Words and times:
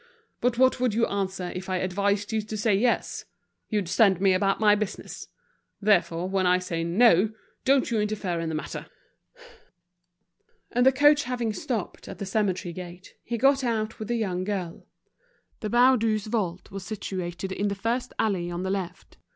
But 0.39 0.57
what 0.57 0.79
would 0.79 0.95
you 0.95 1.05
answer 1.05 1.51
if 1.53 1.69
I 1.69 1.77
advised 1.77 2.31
you 2.33 2.41
to 2.41 2.57
say 2.57 2.73
'yes?' 2.73 3.25
You'd 3.69 3.87
send 3.87 4.19
me 4.19 4.33
about 4.33 4.59
my 4.59 4.73
business. 4.73 5.27
Therefore, 5.79 6.27
when 6.27 6.47
I 6.47 6.57
say 6.57 6.83
'no,' 6.83 7.29
don't 7.65 7.91
you 7.91 7.99
interfere 8.01 8.39
in 8.39 8.49
the 8.49 8.55
matter." 8.55 8.87
And 10.71 10.87
the 10.87 10.91
coach 10.91 11.25
having 11.25 11.53
stopped 11.53 12.07
at 12.07 12.17
the 12.17 12.25
cemetery 12.25 12.73
gate, 12.73 13.13
he 13.21 13.37
got 13.37 13.63
out 13.63 13.99
with 13.99 14.07
the 14.07 14.15
young 14.17 14.43
girl. 14.43 14.87
The 15.59 15.69
Baudus' 15.69 16.25
vault 16.25 16.71
was 16.71 16.83
situated 16.83 17.51
in 17.51 17.67
the 17.67 17.75
first 17.75 18.11
alley 18.17 18.49
on 18.49 18.63
the 18.63 18.71
left. 18.71 19.17